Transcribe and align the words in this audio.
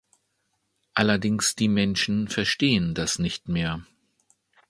Allerdings 0.95 1.55
die 1.55 1.67
Menschen 1.67 2.27
verstehen 2.27 2.95
das 2.95 3.19
nicht 3.19 3.47
mehr. 3.49 3.85